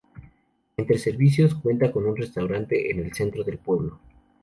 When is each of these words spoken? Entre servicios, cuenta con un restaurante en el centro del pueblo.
Entre 0.77 0.97
servicios, 0.97 1.53
cuenta 1.53 1.91
con 1.91 2.07
un 2.07 2.17
restaurante 2.17 2.89
en 2.89 3.01
el 3.01 3.13
centro 3.13 3.43
del 3.43 3.59
pueblo. 3.59 3.99